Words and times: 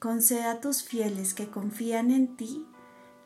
conceda 0.00 0.52
a 0.52 0.60
tus 0.60 0.82
fieles 0.82 1.34
que 1.34 1.50
confían 1.50 2.10
en 2.10 2.34
ti 2.34 2.66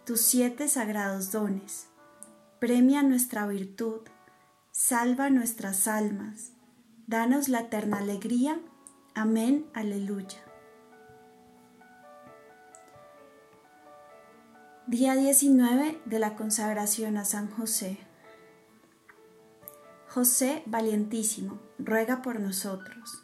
tus 0.04 0.20
siete 0.20 0.68
sagrados 0.68 1.30
dones. 1.30 1.86
Premia 2.58 3.02
nuestra 3.02 3.46
virtud, 3.46 4.00
salva 4.72 5.30
nuestras 5.30 5.86
almas, 5.86 6.52
danos 7.06 7.48
la 7.48 7.60
eterna 7.60 7.98
alegría. 7.98 8.60
Amén, 9.14 9.66
aleluya. 9.72 10.40
Día 14.88 15.14
19 15.14 16.02
de 16.04 16.18
la 16.18 16.34
consagración 16.34 17.16
a 17.16 17.24
San 17.24 17.50
José. 17.50 17.98
José 20.08 20.64
valientísimo, 20.66 21.60
ruega 21.78 22.20
por 22.20 22.40
nosotros. 22.40 23.23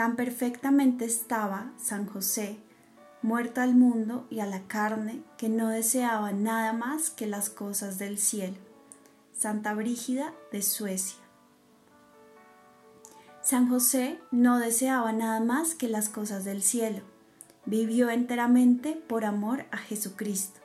Tan 0.00 0.16
perfectamente 0.16 1.04
estaba 1.04 1.74
San 1.76 2.06
José, 2.06 2.56
muerto 3.20 3.60
al 3.60 3.74
mundo 3.74 4.26
y 4.30 4.40
a 4.40 4.46
la 4.46 4.62
carne, 4.62 5.22
que 5.36 5.50
no 5.50 5.68
deseaba 5.68 6.32
nada 6.32 6.72
más 6.72 7.10
que 7.10 7.26
las 7.26 7.50
cosas 7.50 7.98
del 7.98 8.16
cielo. 8.16 8.56
Santa 9.36 9.74
Brígida 9.74 10.32
de 10.52 10.62
Suecia. 10.62 11.18
San 13.42 13.68
José 13.68 14.18
no 14.30 14.58
deseaba 14.58 15.12
nada 15.12 15.40
más 15.40 15.74
que 15.74 15.86
las 15.86 16.08
cosas 16.08 16.46
del 16.46 16.62
cielo. 16.62 17.02
Vivió 17.66 18.08
enteramente 18.08 18.94
por 19.06 19.26
amor 19.26 19.66
a 19.70 19.76
Jesucristo 19.76 20.60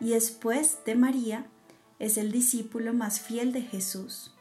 y 0.00 0.12
después 0.12 0.78
de 0.86 0.94
María 0.94 1.44
es 1.98 2.16
el 2.16 2.32
discípulo 2.32 2.94
más 2.94 3.20
fiel 3.20 3.52
de 3.52 3.60
Jesús. 3.60 4.34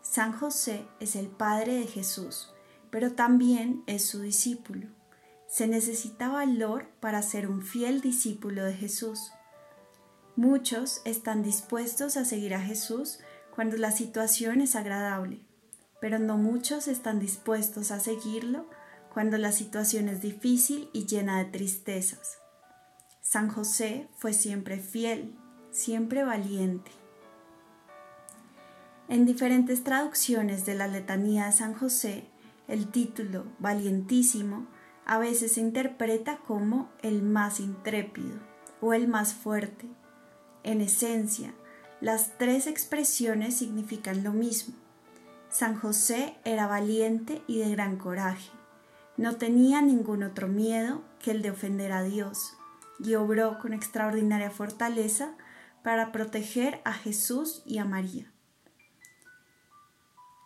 San 0.00 0.32
José 0.32 0.86
es 0.98 1.14
el 1.14 1.26
Padre 1.26 1.74
de 1.74 1.86
Jesús 1.86 2.54
pero 2.90 3.12
también 3.12 3.82
es 3.86 4.04
su 4.06 4.20
discípulo. 4.20 4.88
Se 5.46 5.66
necesita 5.66 6.28
valor 6.28 6.88
para 7.00 7.22
ser 7.22 7.48
un 7.48 7.62
fiel 7.62 8.00
discípulo 8.00 8.64
de 8.64 8.74
Jesús. 8.74 9.32
Muchos 10.36 11.02
están 11.04 11.42
dispuestos 11.42 12.16
a 12.16 12.24
seguir 12.24 12.54
a 12.54 12.60
Jesús 12.60 13.18
cuando 13.54 13.76
la 13.76 13.90
situación 13.90 14.60
es 14.60 14.76
agradable, 14.76 15.44
pero 16.00 16.18
no 16.18 16.36
muchos 16.36 16.88
están 16.88 17.18
dispuestos 17.18 17.90
a 17.90 18.00
seguirlo 18.00 18.66
cuando 19.12 19.38
la 19.38 19.52
situación 19.52 20.08
es 20.08 20.22
difícil 20.22 20.88
y 20.92 21.06
llena 21.06 21.38
de 21.38 21.46
tristezas. 21.46 22.38
San 23.20 23.48
José 23.48 24.08
fue 24.16 24.32
siempre 24.32 24.78
fiel, 24.78 25.36
siempre 25.72 26.24
valiente. 26.24 26.90
En 29.08 29.26
diferentes 29.26 29.82
traducciones 29.82 30.64
de 30.64 30.74
la 30.74 30.86
letanía 30.86 31.46
de 31.46 31.52
San 31.52 31.74
José 31.74 32.29
el 32.70 32.88
título 32.88 33.44
valientísimo 33.58 34.66
a 35.04 35.18
veces 35.18 35.52
se 35.52 35.60
interpreta 35.60 36.38
como 36.38 36.88
el 37.02 37.22
más 37.22 37.58
intrépido 37.58 38.38
o 38.80 38.94
el 38.94 39.08
más 39.08 39.34
fuerte. 39.34 39.88
En 40.62 40.80
esencia, 40.80 41.52
las 42.00 42.38
tres 42.38 42.68
expresiones 42.68 43.56
significan 43.56 44.22
lo 44.22 44.32
mismo. 44.32 44.74
San 45.48 45.76
José 45.76 46.36
era 46.44 46.68
valiente 46.68 47.42
y 47.48 47.58
de 47.58 47.70
gran 47.70 47.96
coraje. 47.96 48.50
No 49.16 49.36
tenía 49.36 49.82
ningún 49.82 50.22
otro 50.22 50.46
miedo 50.46 51.02
que 51.18 51.32
el 51.32 51.42
de 51.42 51.50
ofender 51.50 51.90
a 51.90 52.04
Dios 52.04 52.54
y 53.00 53.16
obró 53.16 53.58
con 53.58 53.72
extraordinaria 53.72 54.50
fortaleza 54.50 55.34
para 55.82 56.12
proteger 56.12 56.80
a 56.84 56.92
Jesús 56.92 57.62
y 57.66 57.78
a 57.78 57.84
María. 57.84 58.30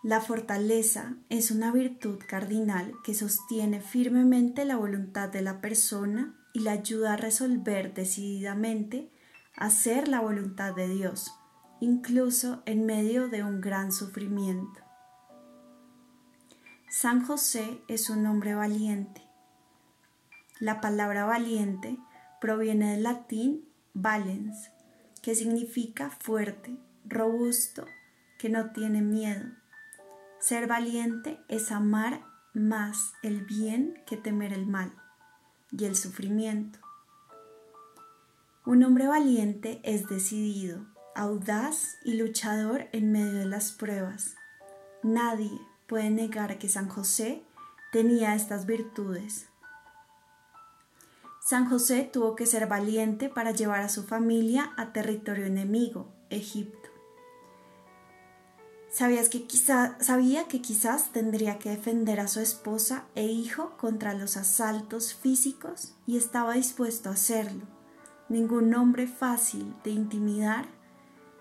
La 0.04 0.20
fortaleza 0.20 1.16
es 1.30 1.50
una 1.50 1.72
virtud 1.72 2.18
cardinal 2.28 2.92
que 3.04 3.14
sostiene 3.14 3.80
firmemente 3.80 4.66
la 4.66 4.76
voluntad 4.76 5.30
de 5.30 5.40
la 5.40 5.62
persona 5.62 6.38
y 6.52 6.60
la 6.60 6.72
ayuda 6.72 7.14
a 7.14 7.16
resolver 7.16 7.94
decididamente 7.94 9.10
hacer 9.56 10.08
la 10.08 10.20
voluntad 10.20 10.74
de 10.74 10.88
Dios, 10.88 11.32
incluso 11.80 12.62
en 12.66 12.84
medio 12.84 13.28
de 13.28 13.44
un 13.44 13.62
gran 13.62 13.92
sufrimiento. 13.92 14.82
San 16.90 17.24
José 17.24 17.80
es 17.88 18.10
un 18.10 18.26
hombre 18.26 18.54
valiente. 18.54 19.22
La 20.60 20.82
palabra 20.82 21.24
valiente 21.24 21.96
proviene 22.42 22.92
del 22.92 23.04
latín 23.04 23.66
valens, 23.94 24.70
que 25.22 25.34
significa 25.34 26.10
fuerte, 26.10 26.76
robusto, 27.06 27.86
que 28.38 28.50
no 28.50 28.70
tiene 28.72 29.00
miedo 29.00 29.63
ser 30.46 30.66
valiente 30.66 31.40
es 31.48 31.72
amar 31.72 32.22
más 32.52 33.14
el 33.22 33.46
bien 33.46 34.02
que 34.06 34.18
temer 34.18 34.52
el 34.52 34.66
mal 34.66 34.92
y 35.72 35.86
el 35.86 35.96
sufrimiento. 35.96 36.80
Un 38.66 38.84
hombre 38.84 39.06
valiente 39.06 39.80
es 39.84 40.06
decidido, 40.06 40.84
audaz 41.14 41.96
y 42.04 42.18
luchador 42.18 42.88
en 42.92 43.10
medio 43.10 43.32
de 43.32 43.46
las 43.46 43.72
pruebas. 43.72 44.34
Nadie 45.02 45.58
puede 45.86 46.10
negar 46.10 46.58
que 46.58 46.68
San 46.68 46.90
José 46.90 47.42
tenía 47.90 48.34
estas 48.34 48.66
virtudes. 48.66 49.46
San 51.40 51.70
José 51.70 52.10
tuvo 52.12 52.36
que 52.36 52.44
ser 52.44 52.66
valiente 52.66 53.30
para 53.30 53.52
llevar 53.52 53.80
a 53.80 53.88
su 53.88 54.02
familia 54.02 54.74
a 54.76 54.92
territorio 54.92 55.46
enemigo, 55.46 56.12
Egipto. 56.28 56.93
Que 58.96 59.28
sabía 60.00 60.46
que 60.46 60.62
quizás 60.62 61.10
tendría 61.10 61.58
que 61.58 61.70
defender 61.70 62.20
a 62.20 62.28
su 62.28 62.38
esposa 62.38 63.04
e 63.16 63.24
hijo 63.24 63.76
contra 63.76 64.14
los 64.14 64.36
asaltos 64.36 65.14
físicos 65.14 65.96
y 66.06 66.16
estaba 66.16 66.54
dispuesto 66.54 67.08
a 67.08 67.14
hacerlo. 67.14 67.66
Ningún 68.28 68.72
hombre 68.72 69.08
fácil 69.08 69.74
de 69.82 69.90
intimidar 69.90 70.66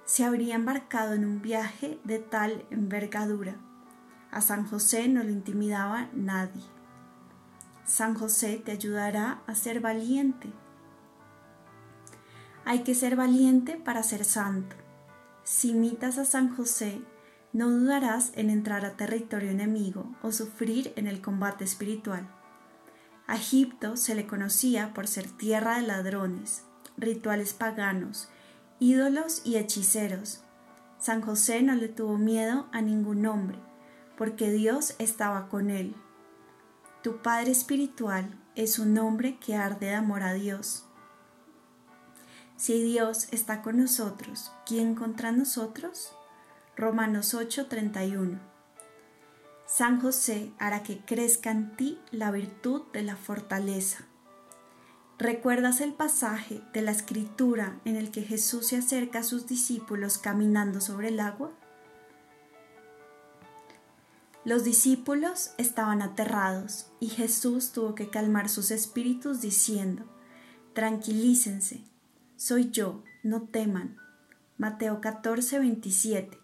se 0.05 0.23
habría 0.23 0.55
embarcado 0.55 1.13
en 1.13 1.25
un 1.25 1.43
viaje 1.43 1.99
de 2.03 2.17
tal 2.17 2.65
envergadura. 2.71 3.55
A 4.31 4.41
San 4.41 4.65
José 4.65 5.07
no 5.07 5.21
lo 5.23 5.29
intimidaba 5.29 6.09
nadie. 6.11 6.63
San 7.85 8.15
José 8.15 8.63
te 8.65 8.71
ayudará 8.71 9.43
a 9.45 9.53
ser 9.53 9.79
valiente. 9.79 10.51
Hay 12.65 12.81
que 12.81 12.95
ser 12.95 13.15
valiente 13.15 13.75
para 13.75 14.01
ser 14.01 14.25
santo. 14.25 14.75
Si 15.43 15.69
imitas 15.69 16.17
a 16.17 16.25
San 16.25 16.55
José, 16.55 17.01
no 17.53 17.69
dudarás 17.69 18.31
en 18.35 18.49
entrar 18.49 18.83
a 18.83 18.97
territorio 18.97 19.51
enemigo 19.51 20.15
o 20.23 20.31
sufrir 20.31 20.91
en 20.95 21.07
el 21.07 21.21
combate 21.21 21.63
espiritual. 21.63 22.27
A 23.27 23.35
Egipto 23.35 23.95
se 23.95 24.15
le 24.15 24.25
conocía 24.25 24.93
por 24.93 25.07
ser 25.07 25.29
tierra 25.29 25.75
de 25.77 25.83
ladrones, 25.87 26.63
rituales 26.97 27.53
paganos, 27.53 28.27
ídolos 28.79 29.41
y 29.45 29.57
hechiceros. 29.57 30.41
San 30.97 31.21
José 31.21 31.61
no 31.61 31.75
le 31.75 31.87
tuvo 31.87 32.17
miedo 32.17 32.67
a 32.71 32.81
ningún 32.81 33.25
hombre, 33.27 33.59
porque 34.17 34.51
Dios 34.51 34.95
estaba 34.97 35.47
con 35.47 35.69
él. 35.69 35.95
Tu 37.03 37.21
Padre 37.21 37.51
Espiritual 37.51 38.39
es 38.55 38.79
un 38.79 38.97
hombre 38.97 39.37
que 39.37 39.55
arde 39.55 39.87
de 39.87 39.95
amor 39.95 40.23
a 40.23 40.33
Dios. 40.33 40.85
Si 42.55 42.81
Dios 42.81 43.27
está 43.31 43.61
con 43.61 43.77
nosotros, 43.77 44.51
¿quién 44.65 44.95
contra 44.95 45.31
nosotros? 45.31 46.15
Romanos 46.75 47.35
8:31. 47.35 48.39
San 49.67 50.01
José 50.01 50.51
hará 50.57 50.81
que 50.81 50.97
crezca 51.05 51.51
en 51.51 51.75
ti 51.75 51.99
la 52.09 52.31
virtud 52.31 52.81
de 52.93 53.03
la 53.03 53.15
fortaleza. 53.15 54.05
¿Recuerdas 55.19 55.81
el 55.81 55.93
pasaje 55.93 56.61
de 56.73 56.81
la 56.81 56.89
escritura 56.89 57.79
en 57.85 57.95
el 57.95 58.09
que 58.09 58.23
Jesús 58.23 58.67
se 58.67 58.77
acerca 58.77 59.19
a 59.19 59.23
sus 59.23 59.45
discípulos 59.45 60.17
caminando 60.17 60.81
sobre 60.81 61.09
el 61.09 61.19
agua? 61.19 61.51
Los 64.43 64.63
discípulos 64.63 65.51
estaban 65.59 66.01
aterrados 66.01 66.87
y 66.99 67.09
Jesús 67.09 67.71
tuvo 67.71 67.93
que 67.93 68.09
calmar 68.09 68.49
sus 68.49 68.71
espíritus 68.71 69.41
diciendo, 69.41 70.05
Tranquilícense, 70.73 71.83
soy 72.35 72.71
yo, 72.71 73.03
no 73.21 73.43
teman. 73.43 73.97
Mateo 74.57 75.01
14, 75.01 75.59
27. 75.59 76.42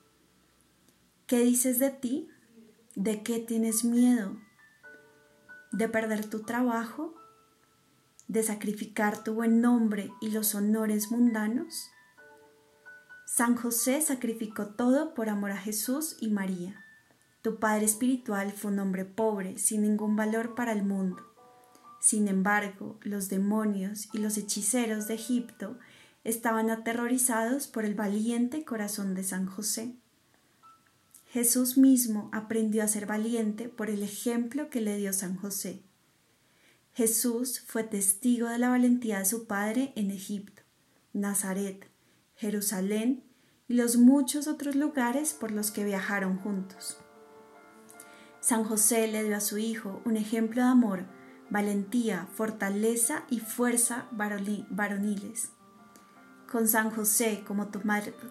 ¿Qué 1.30 1.42
dices 1.42 1.78
de 1.78 1.92
ti? 1.92 2.28
¿De 2.96 3.22
qué 3.22 3.38
tienes 3.38 3.84
miedo? 3.84 4.36
¿De 5.72 5.88
perder 5.88 6.26
tu 6.26 6.40
trabajo? 6.40 7.14
¿De 8.28 8.42
sacrificar 8.42 9.24
tu 9.24 9.36
buen 9.36 9.62
nombre 9.62 10.12
y 10.22 10.32
los 10.32 10.56
honores 10.56 11.12
mundanos? 11.12 11.92
San 13.28 13.56
José 13.56 14.02
sacrificó 14.02 14.70
todo 14.70 15.14
por 15.14 15.30
amor 15.30 15.52
a 15.52 15.58
Jesús 15.58 16.18
y 16.20 16.30
María. 16.30 16.84
Tu 17.44 17.60
padre 17.60 17.86
espiritual 17.86 18.52
fue 18.52 18.72
un 18.72 18.80
hombre 18.80 19.06
pobre, 19.06 19.60
sin 19.60 19.84
ningún 19.84 20.16
valor 20.16 20.56
para 20.56 20.72
el 20.72 20.82
mundo. 20.82 21.22
Sin 22.02 22.28
embargo, 22.28 22.98
los 23.04 23.30
demonios 23.30 24.10
y 24.14 24.18
los 24.18 24.36
hechiceros 24.40 25.08
de 25.08 25.14
Egipto 25.14 25.78
estaban 26.24 26.72
aterrorizados 26.72 27.68
por 27.68 27.86
el 27.86 27.94
valiente 27.94 28.66
corazón 28.66 29.14
de 29.14 29.24
San 29.24 29.46
José. 29.46 29.96
Jesús 31.30 31.78
mismo 31.78 32.30
aprendió 32.32 32.84
a 32.84 32.88
ser 32.88 33.06
valiente 33.06 33.70
por 33.70 33.92
el 33.92 34.02
ejemplo 34.02 34.70
que 34.72 34.82
le 34.82 34.98
dio 34.98 35.14
San 35.14 35.36
José. 35.36 35.84
Jesús 36.94 37.64
fue 37.68 37.84
testigo 37.84 38.50
de 38.50 38.58
la 38.58 38.70
valentía 38.70 39.20
de 39.20 39.26
su 39.26 39.46
padre 39.46 39.94
en 39.96 40.10
Egipto, 40.10 40.64
Nazaret, 41.14 41.88
Jerusalén 42.36 43.24
y 43.68 43.76
los 43.76 43.98
muchos 43.98 44.48
otros 44.48 44.76
lugares 44.76 45.34
por 45.34 45.52
los 45.52 45.70
que 45.70 45.84
viajaron 45.84 46.38
juntos. 46.38 46.98
San 48.40 48.64
José 48.64 49.08
le 49.08 49.24
dio 49.24 49.38
a 49.38 49.42
su 49.42 49.60
hijo 49.60 50.02
un 50.06 50.18
ejemplo 50.18 50.64
de 50.64 50.68
amor, 50.68 51.06
valentía, 51.52 52.28
fortaleza 52.34 53.26
y 53.30 53.40
fuerza 53.40 54.08
varoniles. 54.12 55.52
Con 56.52 56.68
San 56.68 56.90
José 56.90 57.44
como 57.46 57.68
tu, 57.68 57.82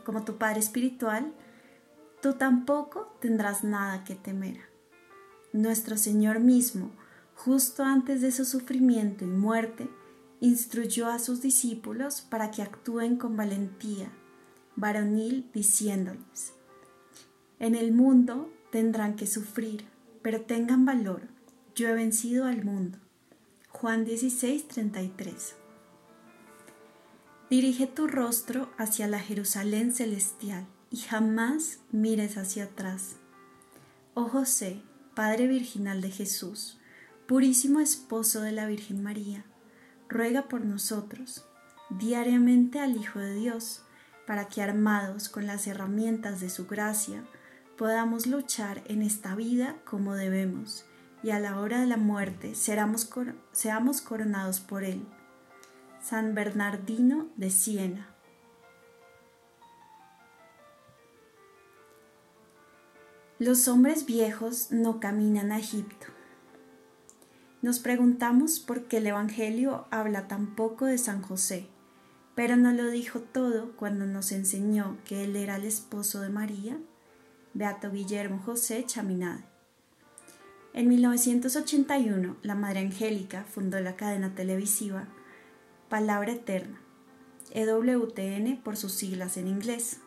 como 0.04 0.24
tu 0.24 0.36
Padre 0.36 0.58
espiritual, 0.58 1.32
tú 2.20 2.34
tampoco 2.34 3.16
tendrás 3.20 3.64
nada 3.64 4.04
que 4.04 4.14
temer. 4.14 4.60
Nuestro 5.52 5.96
Señor 5.96 6.40
mismo, 6.40 6.90
justo 7.34 7.84
antes 7.84 8.20
de 8.20 8.32
su 8.32 8.44
sufrimiento 8.44 9.24
y 9.24 9.28
muerte, 9.28 9.88
instruyó 10.40 11.08
a 11.08 11.18
sus 11.18 11.40
discípulos 11.42 12.20
para 12.20 12.50
que 12.50 12.62
actúen 12.62 13.16
con 13.16 13.36
valentía 13.36 14.10
varonil, 14.76 15.50
diciéndoles, 15.52 16.52
En 17.58 17.74
el 17.74 17.92
mundo 17.92 18.52
tendrán 18.70 19.16
que 19.16 19.26
sufrir 19.26 19.84
pero 20.22 20.42
tengan 20.42 20.84
valor, 20.84 21.22
yo 21.74 21.88
he 21.88 21.94
vencido 21.94 22.44
al 22.44 22.64
mundo. 22.64 22.98
Juan 23.70 24.04
16, 24.04 24.68
33. 24.68 25.54
Dirige 27.48 27.86
tu 27.86 28.06
rostro 28.06 28.68
hacia 28.76 29.06
la 29.06 29.20
Jerusalén 29.20 29.92
celestial 29.92 30.66
y 30.90 30.99
jamás 30.99 31.81
mires 31.93 32.37
hacia 32.37 32.64
atrás. 32.64 33.17
Oh 34.14 34.25
José, 34.29 34.82
Padre 35.14 35.46
Virginal 35.46 36.00
de 36.00 36.11
Jesús, 36.11 36.79
purísimo 37.26 37.81
esposo 37.81 38.40
de 38.40 38.52
la 38.52 38.67
Virgen 38.67 39.02
María, 39.02 39.44
ruega 40.08 40.49
por 40.49 40.64
nosotros, 40.64 41.44
diariamente 41.90 42.81
al 42.81 42.96
Hijo 42.96 43.19
de 43.19 43.35
Dios, 43.35 43.82
para 44.26 44.49
que 44.49 44.62
armados 44.62 45.29
con 45.29 45.46
las 45.46 45.67
herramientas 45.67 46.40
de 46.40 46.50
su 46.50 46.67
gracia, 46.67 47.25
podamos 47.76 48.26
luchar 48.26 48.82
en 48.87 49.02
esta 49.02 49.35
vida 49.35 49.76
como 49.85 50.14
debemos 50.14 50.85
y 51.23 51.31
a 51.31 51.40
la 51.40 51.58
hora 51.61 51.81
de 51.81 51.87
la 51.87 51.96
muerte 51.96 52.55
seamos, 52.55 53.06
coronados 54.02 54.61
por 54.61 54.85
Él. 54.85 55.06
San 56.00 56.35
Bernardino 56.35 57.29
de 57.37 57.50
Siena. 57.50 58.08
Los 63.40 63.69
hombres 63.69 64.05
viejos 64.05 64.73
no 64.73 64.99
caminan 64.99 65.52
a 65.52 65.61
Egipto. 65.61 66.08
Nos 67.62 67.79
preguntamos 67.79 68.58
por 68.58 68.88
qué 68.88 68.96
el 68.96 69.06
Evangelio 69.06 69.87
habla 69.93 70.26
tan 70.26 70.56
poco 70.56 70.87
de 70.87 70.99
San 70.99 71.23
José, 71.23 71.69
pero 72.35 72.56
no 72.56 72.73
lo 72.73 72.90
dijo 72.90 73.20
todo 73.20 73.76
cuando 73.76 74.06
nos 74.06 74.32
enseñó 74.32 74.99
que 75.05 75.23
él 75.23 75.37
era 75.37 75.55
el 75.55 75.67
esposo 75.67 76.20
de 76.20 76.31
María 76.31 76.81
Beato 77.55 77.93
Guillermo 77.93 78.43
José 78.44 78.85
Chaminade. 78.85 79.44
En 80.75 80.88
1981, 80.88 82.38
la 82.43 82.56
Madre 82.56 82.81
Angélica 82.81 83.44
fundó 83.44 83.79
la 83.79 83.94
cadena 83.94 84.35
televisiva 84.35 85.06
Palabra 85.88 86.32
Eterna, 86.32 86.81
EWTN 87.52 88.61
por 88.64 88.76
sus 88.76 88.94
siglas 88.94 89.37
en 89.37 89.46
inglés. 89.46 90.00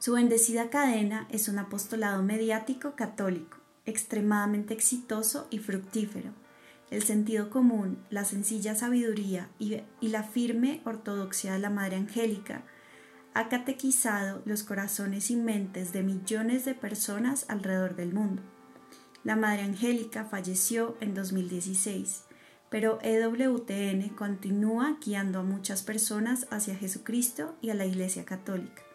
Su 0.00 0.12
bendecida 0.12 0.70
cadena 0.70 1.26
es 1.28 1.48
un 1.48 1.58
apostolado 1.58 2.22
mediático 2.22 2.94
católico, 2.94 3.58
extremadamente 3.84 4.72
exitoso 4.72 5.48
y 5.50 5.58
fructífero. 5.58 6.30
El 6.90 7.02
sentido 7.02 7.50
común, 7.50 7.98
la 8.08 8.24
sencilla 8.24 8.76
sabiduría 8.76 9.48
y, 9.58 9.82
la 10.00 10.22
firme 10.22 10.82
ortodoxia 10.84 11.52
de 11.52 11.58
la 11.58 11.68
Madre 11.68 11.96
Angélica 11.96 12.62
ha 13.34 13.48
catequizado 13.48 14.40
los 14.44 14.62
corazones 14.62 15.32
y 15.32 15.36
mentes 15.36 15.92
de 15.92 16.04
millones 16.04 16.64
de 16.64 16.74
personas 16.74 17.44
alrededor 17.48 17.96
del 17.96 18.14
mundo. 18.14 18.42
La 19.24 19.34
Madre 19.34 19.62
Angélica 19.62 20.24
falleció 20.24 20.96
en 21.00 21.12
2016, 21.12 22.22
pero 22.70 23.00
EWTN 23.02 24.10
continúa 24.10 24.96
guiando 25.04 25.40
a 25.40 25.42
muchas 25.42 25.82
personas 25.82 26.46
hacia 26.50 26.76
Jesucristo 26.76 27.56
y 27.60 27.70
a 27.70 27.74
la 27.74 27.84
Iglesia 27.84 28.24
Católica. 28.24 28.87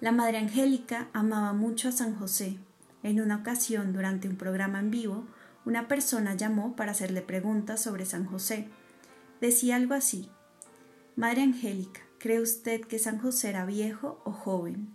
La 0.00 0.12
Madre 0.12 0.38
Angélica 0.38 1.08
amaba 1.12 1.52
mucho 1.52 1.88
a 1.88 1.92
San 1.92 2.16
José. 2.16 2.56
En 3.02 3.20
una 3.20 3.36
ocasión, 3.36 3.92
durante 3.92 4.28
un 4.28 4.36
programa 4.36 4.80
en 4.80 4.90
vivo, 4.90 5.26
una 5.66 5.88
persona 5.88 6.34
llamó 6.34 6.74
para 6.74 6.92
hacerle 6.92 7.20
preguntas 7.20 7.82
sobre 7.82 8.06
San 8.06 8.24
José. 8.24 8.68
Decía 9.42 9.76
algo 9.76 9.92
así, 9.94 10.30
Madre 11.16 11.42
Angélica, 11.42 12.00
¿Cree 12.20 12.40
usted 12.40 12.82
que 12.82 12.98
San 12.98 13.18
José 13.18 13.48
era 13.48 13.64
viejo 13.64 14.20
o 14.26 14.32
joven? 14.32 14.94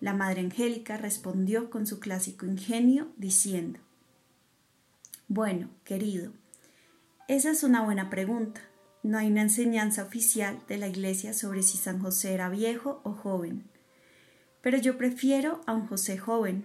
La 0.00 0.12
Madre 0.12 0.40
Angélica 0.40 0.96
respondió 0.96 1.70
con 1.70 1.86
su 1.86 2.00
clásico 2.00 2.46
ingenio, 2.46 3.12
diciendo, 3.16 3.78
Bueno, 5.28 5.68
querido, 5.84 6.32
esa 7.28 7.50
es 7.52 7.62
una 7.62 7.82
buena 7.82 8.10
pregunta. 8.10 8.60
No 9.04 9.18
hay 9.18 9.30
una 9.30 9.42
enseñanza 9.42 10.02
oficial 10.02 10.58
de 10.66 10.78
la 10.78 10.88
Iglesia 10.88 11.32
sobre 11.32 11.62
si 11.62 11.78
San 11.78 12.00
José 12.00 12.34
era 12.34 12.48
viejo 12.48 13.00
o 13.04 13.12
joven. 13.12 13.70
Pero 14.60 14.78
yo 14.78 14.98
prefiero 14.98 15.60
a 15.66 15.74
un 15.74 15.86
José 15.86 16.18
joven. 16.18 16.64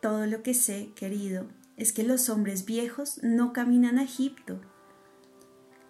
Todo 0.00 0.26
lo 0.26 0.42
que 0.42 0.54
sé, 0.54 0.92
querido, 0.94 1.46
es 1.76 1.92
que 1.92 2.02
los 2.02 2.28
hombres 2.28 2.64
viejos 2.64 3.20
no 3.22 3.52
caminan 3.52 3.98
a 3.98 4.04
Egipto, 4.04 4.60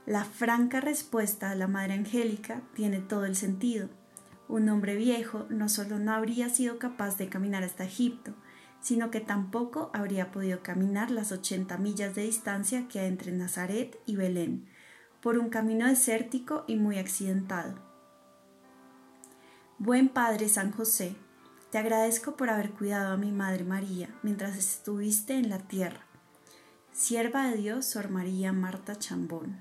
la 0.05 0.25
franca 0.25 0.81
respuesta 0.81 1.51
de 1.51 1.57
la 1.57 1.69
Madre 1.69 1.93
Angélica 1.93 2.63
tiene 2.75 2.99
todo 2.99 3.25
el 3.25 3.37
sentido. 3.37 3.89
Un 4.49 4.69
hombre 4.69 4.97
viejo 4.97 5.47
no 5.49 5.69
solo 5.69 6.01
no 6.01 6.13
habría 6.13 6.49
sido 6.49 6.81
capaz 6.81 7.19
de 7.19 7.29
caminar 7.29 7.63
hasta 7.63 7.85
Egipto, 7.85 8.35
sino 8.81 9.13
que 9.13 9.21
tampoco 9.21 9.93
habría 9.95 10.33
podido 10.33 10.61
caminar 10.61 11.13
las 11.13 11.31
80 11.31 11.79
millas 11.79 12.17
de 12.17 12.23
distancia 12.23 12.89
que 12.89 12.99
hay 12.99 13.07
entre 13.07 13.31
Nazaret 13.31 13.97
y 14.05 14.17
Belén, 14.17 14.67
por 15.21 15.39
un 15.39 15.51
camino 15.51 15.87
desértico 15.87 16.65
y 16.67 16.75
muy 16.75 16.99
accidentado. 16.99 17.92
Buen 19.85 20.11
Padre 20.11 20.49
San 20.49 20.71
José, 20.71 21.17
te 21.73 21.79
agradezco 21.79 22.37
por 22.37 22.51
haber 22.51 22.71
cuidado 22.71 23.15
a 23.15 23.17
mi 23.17 23.33
Madre 23.33 23.65
María 23.65 24.15
mientras 24.23 24.57
estuviste 24.57 25.35
en 25.35 25.51
la 25.51 25.59
tierra. 25.59 26.07
Sierva 26.93 27.49
de 27.49 27.57
Dios, 27.57 27.85
Sor 27.87 28.09
María 28.09 28.53
Marta 28.53 28.97
Chambón. 28.97 29.57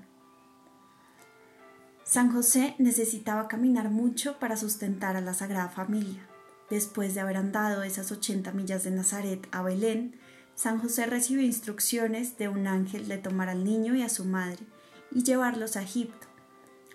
San 2.04 2.30
José 2.30 2.76
necesitaba 2.78 3.48
caminar 3.48 3.90
mucho 3.90 4.38
para 4.38 4.56
sustentar 4.56 5.16
a 5.16 5.20
la 5.20 5.34
Sagrada 5.34 5.70
Familia. 5.70 6.24
Después 6.70 7.16
de 7.16 7.20
haber 7.20 7.36
andado 7.36 7.82
esas 7.82 8.12
80 8.12 8.52
millas 8.52 8.84
de 8.84 8.92
Nazaret 8.92 9.48
a 9.50 9.62
Belén, 9.62 10.14
San 10.54 10.78
José 10.78 11.06
recibió 11.06 11.42
instrucciones 11.42 12.38
de 12.38 12.46
un 12.46 12.68
ángel 12.68 13.08
de 13.08 13.18
tomar 13.18 13.48
al 13.48 13.64
niño 13.64 13.96
y 13.96 14.02
a 14.02 14.08
su 14.08 14.24
madre 14.24 14.60
y 15.10 15.24
llevarlos 15.24 15.76
a 15.76 15.82
Egipto. 15.82 16.28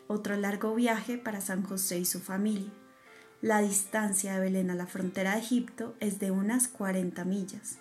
Otro 0.08 0.38
largo 0.38 0.74
viaje 0.76 1.18
para 1.18 1.42
San 1.42 1.64
José 1.64 2.00
y 2.00 2.06
su 2.06 2.22
familia. 2.22 2.72
La 3.42 3.62
distancia 3.62 4.34
de 4.34 4.40
Belén 4.40 4.72
a 4.72 4.76
la 4.76 4.88
frontera 4.88 5.34
de 5.34 5.42
Egipto 5.42 5.96
es 6.00 6.18
de 6.18 6.32
unas 6.32 6.68
40 6.68 7.24
millas. 7.24 7.78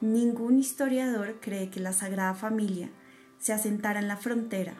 Ningún 0.00 0.58
historiador 0.58 1.38
cree 1.40 1.70
que 1.70 1.78
la 1.78 1.92
Sagrada 1.92 2.34
Familia 2.34 2.90
se 3.38 3.52
asentaran 3.52 4.02
en 4.02 4.08
la 4.08 4.16
frontera. 4.16 4.74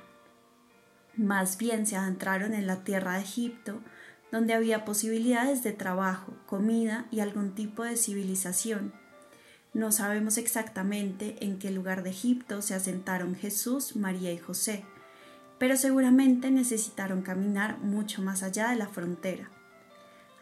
Más 1.15 1.57
bien 1.57 1.87
se 1.87 1.95
adentraron 1.95 2.53
en 2.53 2.67
la 2.67 2.83
tierra 2.83 3.15
de 3.15 3.21
Egipto, 3.21 3.81
donde 4.33 4.55
había 4.55 4.85
posibilidades 4.85 5.63
de 5.63 5.73
trabajo, 5.73 6.35
comida 6.47 7.07
y 7.13 7.21
algún 7.21 7.55
tipo 7.55 7.85
de 7.85 7.97
civilización. 7.97 8.93
No 9.73 9.93
sabemos 9.93 10.37
exactamente 10.37 11.37
en 11.45 11.61
qué 11.61 11.71
lugar 11.71 12.03
de 12.03 12.11
Egipto 12.11 12.61
se 12.61 12.75
asentaron 12.75 13.37
Jesús, 13.37 13.95
María 13.95 14.33
y 14.33 14.39
José, 14.39 14.85
pero 15.61 15.77
seguramente 15.77 16.51
necesitaron 16.51 17.23
caminar 17.23 17.79
mucho 17.79 18.21
más 18.21 18.43
allá 18.43 18.71
de 18.71 18.77
la 18.77 18.89
frontera. 18.89 19.49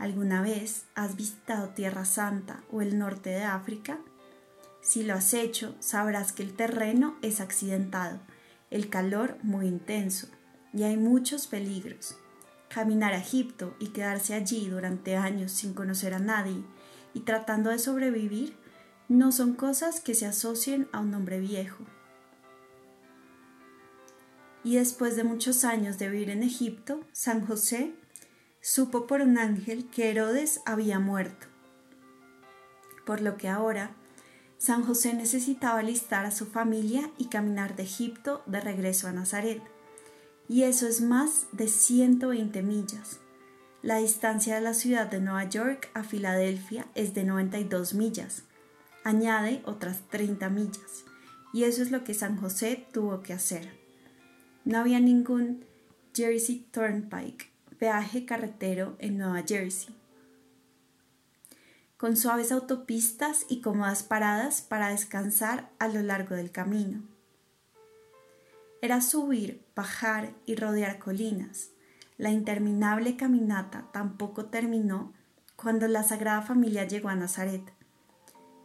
¿Alguna 0.01 0.41
vez 0.41 0.87
has 0.95 1.15
visitado 1.15 1.69
Tierra 1.69 2.07
Santa 2.07 2.65
o 2.73 2.81
el 2.81 2.99
norte 2.99 3.29
de 3.29 3.45
África? 3.45 3.99
Si 4.81 5.03
lo 5.03 5.13
has 5.13 5.35
hecho, 5.35 5.77
sabrás 5.79 6.33
que 6.33 6.43
el 6.43 6.55
terreno 6.55 7.19
es 7.21 7.43
accidentado, 7.43 8.19
el 8.71 8.89
calor 8.89 9.37
muy 9.43 9.67
intenso 9.67 10.29
y 10.73 10.85
hay 10.85 10.97
muchos 10.97 11.47
peligros. 11.47 12.17
Caminar 12.71 13.13
a 13.13 13.19
Egipto 13.19 13.77
y 13.79 13.89
quedarse 13.89 14.33
allí 14.33 14.71
durante 14.71 15.17
años 15.17 15.53
sin 15.53 15.75
conocer 15.75 16.15
a 16.15 16.19
nadie 16.19 16.65
y 17.13 17.21
tratando 17.21 17.69
de 17.69 17.79
sobrevivir 17.79 18.57
no 19.09 19.33
son 19.33 19.53
cosas 19.53 20.01
que 20.01 20.15
se 20.15 20.25
asocien 20.25 20.89
a 20.93 21.01
un 21.01 21.13
hombre 21.13 21.41
viejo. 21.41 21.85
Y 24.65 24.77
después 24.77 25.15
de 25.15 25.25
muchos 25.25 25.63
años 25.67 25.99
de 25.99 26.09
vivir 26.09 26.31
en 26.31 26.43
Egipto, 26.43 27.01
San 27.13 27.47
José 27.47 27.93
supo 28.61 29.07
por 29.07 29.21
un 29.21 29.39
ángel 29.39 29.89
que 29.91 30.11
Herodes 30.11 30.61
había 30.67 30.99
muerto. 30.99 31.47
Por 33.07 33.21
lo 33.21 33.37
que 33.37 33.49
ahora 33.49 33.93
San 34.59 34.85
José 34.85 35.15
necesitaba 35.15 35.81
alistar 35.81 36.27
a 36.27 36.31
su 36.31 36.47
familia 36.47 37.11
y 37.19 37.27
caminar 37.27 37.77
de 37.77 37.85
Egipto 37.85 38.43
de 38.47 38.61
regreso 38.61 39.09
a 39.09 39.13
Nazaret 39.13 39.63
y 40.51 40.65
eso 40.65 40.89
es 40.89 41.01
más 41.01 41.47
de 41.53 41.69
120 41.69 42.65
millas. 42.65 43.21
La 43.83 43.99
distancia 43.99 44.57
de 44.57 44.61
la 44.61 44.75
ciudad 44.75 45.07
de 45.07 45.21
Nueva 45.21 45.49
York 45.49 45.89
a 45.95 46.03
Filadelfia 46.03 46.89
es 46.97 47.15
de 47.15 47.23
92 47.23 47.95
millas. 47.95 48.43
Añade 49.05 49.63
otras 49.65 50.01
30 50.11 50.51
millas. 50.51 51.05
Y 51.53 51.63
eso 51.63 51.85
es 51.85 51.93
lo 51.93 52.03
que 52.03 52.15
San 52.15 52.37
José 52.37 52.85
tuvo 52.93 53.23
que 53.23 53.33
hacer. 53.33 53.79
No 54.65 54.79
había 54.79 54.99
ningún 54.99 55.65
Jersey 56.17 56.67
Turnpike, 56.73 57.53
peaje 57.81 58.27
carretero 58.27 58.95
en 59.01 59.19
Nueva 59.19 59.43
Jersey. 59.45 59.97
Con 61.97 62.17
suaves 62.17 62.53
autopistas 62.53 63.47
y 63.49 63.63
cómodas 63.63 64.05
paradas 64.05 64.61
para 64.61 64.91
descansar 64.91 65.71
a 65.79 65.89
lo 65.89 66.03
largo 66.03 66.37
del 66.37 66.53
camino 66.53 67.03
era 68.83 69.01
subir, 69.01 69.67
bajar 69.75 70.33
y 70.47 70.55
rodear 70.55 70.99
colinas. 70.99 71.71
La 72.17 72.31
interminable 72.31 73.17
caminata 73.17 73.89
tampoco 73.93 74.47
terminó 74.47 75.13
cuando 75.57 75.87
la 75.89 76.03
Sagrada 76.03 76.43
Familia 76.43 76.85
llegó 76.85 77.09
a 77.09 77.15
Nazaret. 77.15 77.73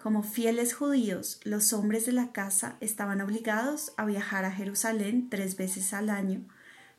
Como 0.01 0.23
fieles 0.23 0.73
judíos, 0.73 1.39
los 1.43 1.73
hombres 1.73 2.05
de 2.05 2.13
la 2.13 2.31
casa 2.31 2.77
estaban 2.79 3.21
obligados 3.21 3.93
a 3.97 4.05
viajar 4.05 4.45
a 4.45 4.51
Jerusalén 4.51 5.29
tres 5.29 5.57
veces 5.57 5.93
al 5.93 6.09
año 6.09 6.45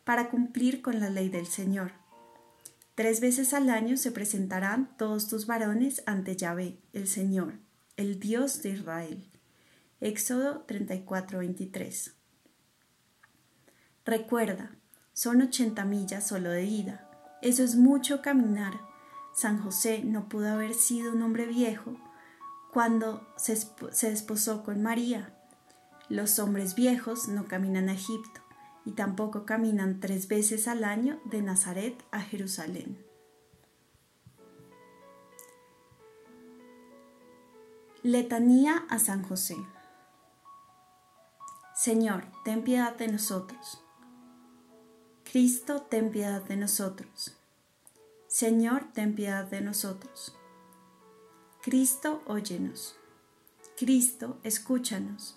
para 0.05 0.29
cumplir 0.29 0.83
con 0.83 1.01
la 1.01 1.09
ley 1.09 1.29
del 1.29 1.47
Señor. 1.47 2.06
Tres 2.97 3.21
veces 3.21 3.53
al 3.53 3.69
año 3.69 3.99
se 3.99 4.11
presentarán 4.11 4.97
todos 4.97 5.29
tus 5.29 5.47
varones 5.47 6.03
ante 6.07 6.35
Yahvé, 6.35 6.79
el 6.95 7.09
Señor, 7.09 7.59
el 7.99 8.19
Dios 8.19 8.63
de 8.63 8.71
Israel. 8.71 9.31
Éxodo 10.01 10.65
34:23 10.67 12.15
Recuerda, 14.07 14.71
son 15.13 15.43
80 15.43 15.85
millas 15.85 16.27
solo 16.27 16.49
de 16.49 16.65
ida. 16.65 17.11
Eso 17.43 17.63
es 17.65 17.77
mucho 17.77 18.23
caminar. 18.23 18.81
San 19.35 19.63
José 19.63 20.03
no 20.03 20.31
pudo 20.31 20.49
haber 20.49 20.73
sido 20.73 21.13
un 21.13 21.21
hombre 21.21 21.45
viejo 21.45 22.01
cuando 22.73 23.29
se, 23.37 23.57
se 23.57 24.09
desposó 24.09 24.65
con 24.65 24.83
María. 24.83 25.35
Los 26.09 26.39
hombres 26.39 26.75
viejos 26.75 27.29
no 27.29 27.45
caminan 27.47 27.91
a 27.91 27.93
Egipto 27.93 28.46
y 28.87 28.93
tampoco 28.93 29.45
caminan 29.45 30.01
tres 30.01 30.29
veces 30.29 30.69
al 30.69 30.85
año 30.85 31.21
de 31.25 31.43
Nazaret 31.43 32.03
a 32.13 32.21
Jerusalén. 32.21 33.05
Letanía 38.03 38.87
a 38.89 39.01
San 39.01 39.25
José. 39.25 39.57
Señor, 41.75 42.25
ten 42.45 42.63
piedad 42.63 42.97
de 42.97 43.09
nosotros. 43.09 43.83
Cristo, 45.25 45.83
ten 45.83 46.11
piedad 46.13 46.43
de 46.43 46.57
nosotros. 46.57 47.37
Señor, 48.29 48.85
ten 48.95 49.17
piedad 49.17 49.45
de 49.45 49.61
nosotros. 49.61 50.37
Cristo, 51.63 52.23
óyenos. 52.27 52.97
Cristo, 53.77 54.39
escúchanos. 54.45 55.37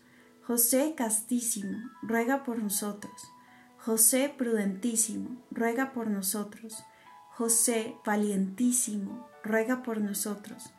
José 0.51 0.95
Castísimo, 0.97 1.91
ruega 2.01 2.43
por 2.43 2.59
nosotros. 2.59 3.31
José 3.77 4.35
Prudentísimo, 4.37 5.41
ruega 5.49 5.93
por 5.93 6.07
nosotros. 6.09 6.83
José 7.29 7.95
Valientísimo, 8.05 9.29
ruega 9.45 9.81
por 9.81 10.01
nosotros. 10.01 10.73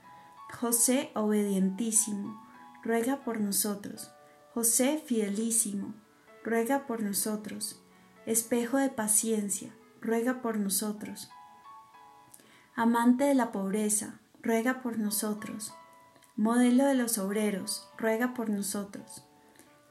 José 0.61 1.11
Obedientísimo, 1.15 2.39
ruega 2.85 3.25
por 3.25 3.41
nosotros. 3.41 4.11
José 4.53 5.03
Fidelísimo, 5.07 5.95
ruega 6.45 6.87
por 6.87 7.03
nosotros. 7.03 7.83
Espejo 8.27 8.77
de 8.77 8.91
paciencia, 8.91 9.75
ruega 10.03 10.43
por 10.43 10.59
nosotros. 10.59 11.31
Amante 12.75 13.25
de 13.25 13.35
la 13.35 13.53
pobreza, 13.53 14.21
ruega 14.43 14.83
por 14.83 14.99
nosotros. 14.99 15.73
Modelo 16.37 16.85
de 16.85 16.95
los 16.95 17.17
obreros, 17.17 17.89
ruega 17.97 18.35
por 18.35 18.51
nosotros. 18.51 19.25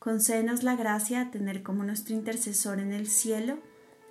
concédenos 0.00 0.62
la 0.62 0.76
gracia 0.76 1.26
de 1.26 1.30
tener 1.30 1.62
como 1.62 1.84
nuestro 1.84 2.14
intercesor 2.14 2.80
en 2.80 2.92
el 2.92 3.06
cielo 3.06 3.58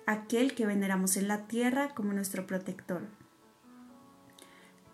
aquel 0.06 0.54
que 0.54 0.64
veneramos 0.64 1.16
en 1.16 1.28
la 1.28 1.46
tierra 1.48 1.94
como 1.94 2.12
nuestro 2.12 2.46
protector. 2.46 3.02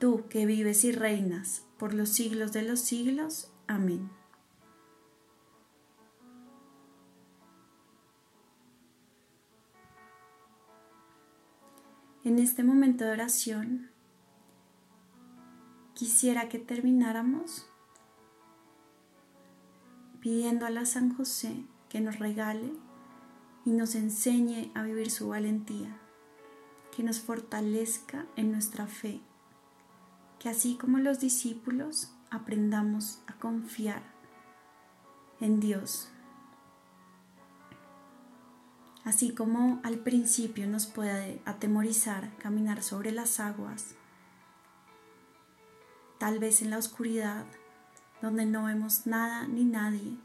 Tú 0.01 0.27
que 0.29 0.47
vives 0.47 0.85
y 0.85 0.93
reinas 0.93 1.65
por 1.79 1.95
los 1.95 2.09
siglos 2.09 2.53
de 2.53 2.63
los 2.63 2.81
siglos. 2.81 3.51
Amén. 3.67 4.11
En 12.25 12.39
este 12.39 12.65
momento 12.65 13.05
de 13.05 13.13
oración, 13.13 13.91
quisiera 15.95 16.49
que 16.49 16.59
termináramos 16.59 17.69
pidiendo 20.27 20.67
a 20.67 20.85
San 20.87 21.15
José 21.15 21.55
que 21.89 22.01
nos 22.01 22.19
regale 22.19 22.73
y 23.65 23.71
nos 23.71 23.95
enseñe 23.95 24.73
a 24.75 24.83
vivir 24.83 25.09
su 25.13 25.29
valentía, 25.29 25.97
que 26.91 27.05
nos 27.05 27.21
fortalezca 27.21 28.27
en 28.35 28.51
nuestra 28.51 28.89
fe, 28.89 29.21
que 30.41 30.49
así 30.49 30.77
como 30.79 30.99
los 30.99 31.21
discípulos 31.21 32.11
aprendamos 32.29 33.21
a 33.29 33.35
confiar 33.35 34.03
en 35.39 35.61
Dios. 35.61 36.09
Así 39.05 39.33
como 39.33 39.81
al 39.85 40.01
principio 40.01 40.67
nos 40.67 40.89
puede 40.89 41.41
atemorizar 41.45 42.37
caminar 42.39 42.83
sobre 42.83 43.13
las 43.13 43.39
aguas, 43.39 43.95
tal 46.19 46.41
vez 46.41 46.63
en 46.63 46.71
la 46.71 46.79
oscuridad, 46.79 47.47
donde 48.23 48.47
no 48.47 48.65
vemos 48.65 49.07
nada 49.07 49.47
ni 49.47 49.65
nadie, 49.65 50.17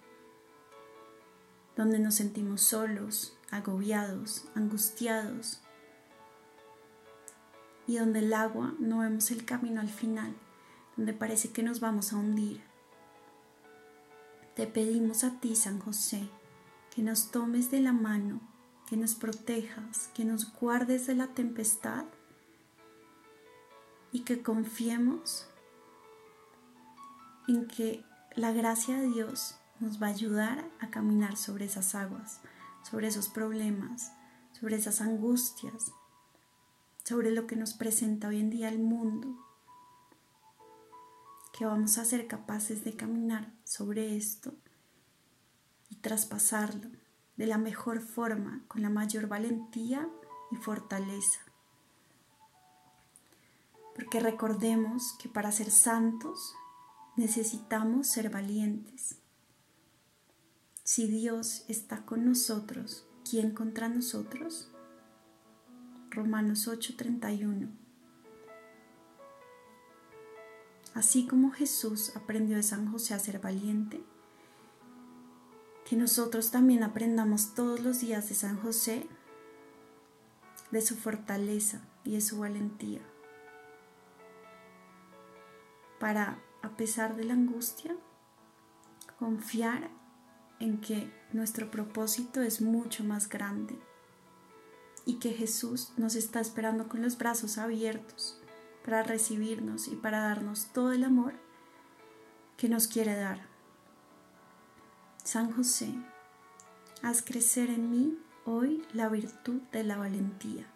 donde 1.76 2.00
nos 2.00 2.16
sentimos 2.16 2.62
solos, 2.62 3.38
agobiados, 3.50 4.46
angustiados, 4.56 5.62
y 7.88 7.98
donde 7.98 8.20
el 8.20 8.34
agua 8.34 8.74
no 8.80 9.00
vemos 9.00 9.32
el 9.32 9.46
camino 9.46 9.82
al 9.82 9.90
final, 9.90 10.34
donde 10.96 11.14
parece 11.14 11.52
que 11.52 11.64
nos 11.64 11.80
vamos 11.80 12.14
a 12.14 12.18
hundir. 12.18 12.62
Te 14.56 14.68
pedimos 14.68 15.24
a 15.24 15.40
ti, 15.40 15.56
San 15.56 15.80
José, 15.80 16.30
que 16.94 17.02
nos 17.02 17.32
tomes 17.32 17.72
de 17.72 17.82
la 17.82 17.94
mano 17.94 18.42
que 18.92 18.98
nos 18.98 19.16
protejas, 19.16 20.10
que 20.14 20.26
nos 20.26 20.52
guardes 20.52 21.08
de 21.08 21.16
la 21.16 21.28
tempestad 21.28 22.04
y 24.12 24.26
que 24.26 24.44
confiemos 24.44 25.48
en 27.48 27.68
que 27.68 28.04
la 28.36 28.52
gracia 28.52 28.98
de 28.98 29.08
Dios 29.08 29.56
nos 29.80 30.02
va 30.02 30.08
a 30.08 30.12
ayudar 30.12 30.70
a 30.80 30.90
caminar 30.90 31.38
sobre 31.38 31.66
esas 31.66 31.96
aguas, 31.96 32.40
sobre 32.90 33.08
esos 33.08 33.30
problemas, 33.30 34.12
sobre 34.52 34.76
esas 34.76 35.02
angustias, 35.02 35.92
sobre 37.04 37.32
lo 37.32 37.48
que 37.48 37.56
nos 37.56 37.74
presenta 37.74 38.28
hoy 38.28 38.40
en 38.40 38.50
día 38.50 38.70
el 38.70 38.80
mundo, 38.80 39.28
que 41.58 41.66
vamos 41.66 41.98
a 41.98 42.06
ser 42.06 42.28
capaces 42.28 42.84
de 42.84 42.96
caminar 42.96 43.52
sobre 43.64 44.16
esto 44.16 44.54
y 45.90 45.96
traspasarlo 45.96 46.90
de 47.38 47.48
la 47.48 47.58
mejor 47.58 48.02
forma, 48.02 48.64
con 48.68 48.82
la 48.82 48.90
mayor 48.90 49.28
valentía 49.28 50.08
y 50.52 50.56
fortaleza. 50.58 51.42
Porque 53.96 54.20
recordemos 54.20 55.16
que 55.20 55.28
para 55.28 55.52
ser 55.52 55.72
santos 55.72 56.54
necesitamos 57.16 58.08
ser 58.08 58.30
valientes. 58.30 59.18
Si 60.84 61.08
Dios 61.08 61.66
está 61.68 62.06
con 62.06 62.26
nosotros, 62.26 63.06
¿quién 63.30 63.52
contra 63.52 63.88
nosotros? 63.90 64.72
Romanos 66.10 66.68
8:31. 66.68 67.70
Así 70.94 71.26
como 71.26 71.52
Jesús 71.52 72.16
aprendió 72.16 72.58
de 72.58 72.64
San 72.64 72.92
José 72.92 73.14
a 73.14 73.20
ser 73.20 73.40
valiente, 73.40 74.04
que 75.90 75.96
nosotros 75.96 76.52
también 76.52 76.84
aprendamos 76.84 77.54
todos 77.54 77.80
los 77.80 78.02
días 78.02 78.28
de 78.28 78.36
San 78.36 78.58
José, 78.62 79.08
de 80.72 80.82
su 80.82 80.98
fortaleza 80.98 81.82
y 82.04 82.12
de 82.12 82.22
su 82.22 82.40
valentía, 82.40 83.02
para, 86.00 86.42
a 86.62 86.70
pesar 86.70 87.16
de 87.16 87.26
la 87.26 87.34
angustia, 87.34 87.96
confiar 89.20 89.90
en 90.60 90.80
que 90.80 91.12
nuestro 91.34 91.72
propósito 91.72 92.42
es 92.42 92.62
mucho 92.62 93.04
más 93.04 93.30
grande 93.30 93.80
y 95.06 95.16
que 95.16 95.32
Jesús 95.32 95.94
nos 95.98 96.16
está 96.16 96.40
esperando 96.40 96.88
con 96.88 97.02
los 97.02 97.18
brazos 97.18 97.58
abiertos 97.58 98.40
para 98.84 99.04
recibirnos 99.04 99.88
y 99.88 99.96
para 99.96 100.22
darnos 100.22 100.68
todo 100.74 100.92
el 100.92 101.04
amor 101.04 101.34
que 102.58 102.70
nos 102.70 102.88
quiere 102.88 103.16
dar. 103.16 103.48
San 105.24 105.52
José, 105.52 105.94
haz 107.02 107.22
crecer 107.22 107.70
en 107.70 107.92
mí 107.92 108.18
hoy 108.46 108.86
la 108.94 109.10
virtud 109.10 109.62
de 109.72 109.84
la 109.84 109.98
valentía, 109.98 110.68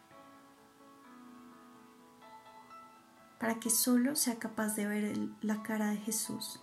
para 3.46 3.60
que 3.60 3.70
solo 3.70 4.16
sea 4.16 4.40
capaz 4.40 4.76
de 4.76 4.88
ver 4.88 5.16
la 5.42 5.62
cara 5.62 5.92
de 5.92 5.98
Jesús 5.98 6.60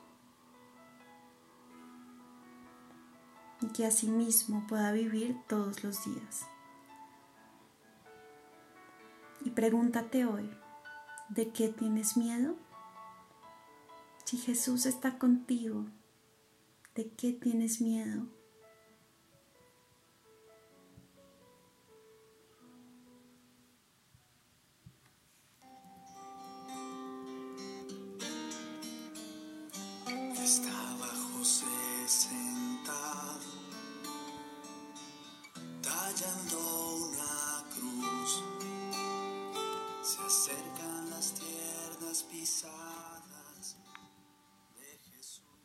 y 3.61 3.68
que 3.68 3.87
asimismo 3.87 4.66
pueda 4.66 4.90
vivir 4.90 5.37
todos 5.47 5.85
los 5.85 6.05
días. 6.05 6.45
Y 9.45 9.51
pregúntate 9.51 10.27
hoy, 10.27 10.51
¿de 11.29 11.53
qué 11.53 11.68
tienes 11.68 12.16
miedo? 12.16 12.57
Si 14.25 14.37
Jesús 14.37 14.85
está 14.85 15.21
contigo, 15.21 15.87
¿De 16.97 17.12
qué 17.12 17.33
tienes 17.33 17.81
miedo? 17.81 18.27